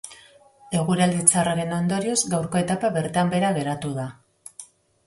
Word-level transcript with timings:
Eguraldi 0.79 1.27
txarraren 1.33 1.75
ondorioz 1.81 2.17
gaurko 2.33 2.63
etapa 2.65 2.93
bertan 2.99 3.35
behera 3.37 3.57
geratu 3.61 3.95
da. 4.01 4.09